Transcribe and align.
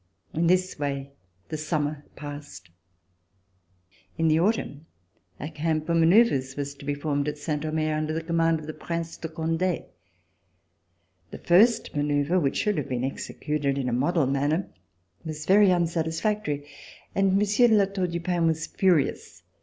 In 0.33 0.47
this 0.47 0.79
way 0.79 1.11
the 1.49 1.57
summer 1.57 2.03
passed. 2.15 2.71
In 4.17 4.29
the 4.29 4.39
autumn 4.39 4.87
a 5.39 5.47
camp 5.47 5.85
for 5.85 5.93
manoeuvres 5.93 6.55
was 6.55 6.73
to 6.73 6.85
be 6.85 6.95
formed 6.95 7.27
at 7.27 7.37
Saint 7.37 7.63
Omer 7.65 7.93
under 7.93 8.11
the 8.11 8.23
command 8.23 8.59
of 8.59 8.65
the 8.65 8.73
Prince 8.73 9.15
de 9.17 9.29
Conde. 9.29 9.59
The 11.29 11.37
first 11.43 11.95
manoeuvre, 11.95 12.39
which 12.39 12.57
should 12.57 12.79
have 12.79 12.89
been 12.89 13.03
executed 13.03 13.77
in 13.77 13.87
a 13.87 13.93
mxodel 13.93 14.27
manner, 14.27 14.69
was 15.23 15.45
very 15.45 15.71
un 15.71 15.85
satisfactory, 15.85 16.67
and 17.13 17.37
Monsieur 17.37 17.67
de 17.67 17.75
La 17.75 17.85
Tour 17.85 18.07
du 18.07 18.19
Pin 18.21 18.47
was 18.47 18.65
furious. 18.65 19.43